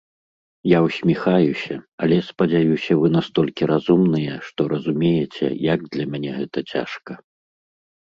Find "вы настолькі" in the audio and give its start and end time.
3.03-3.63